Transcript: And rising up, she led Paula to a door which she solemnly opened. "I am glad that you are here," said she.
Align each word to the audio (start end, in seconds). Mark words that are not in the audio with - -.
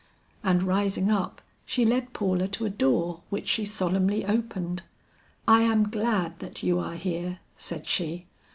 And 0.43 0.63
rising 0.63 1.11
up, 1.11 1.43
she 1.63 1.85
led 1.85 2.11
Paula 2.11 2.47
to 2.47 2.65
a 2.65 2.71
door 2.71 3.21
which 3.29 3.47
she 3.47 3.65
solemnly 3.65 4.25
opened. 4.25 4.81
"I 5.47 5.61
am 5.61 5.91
glad 5.91 6.39
that 6.39 6.63
you 6.63 6.79
are 6.79 6.95
here," 6.95 7.37
said 7.55 7.85
she. 7.85 8.25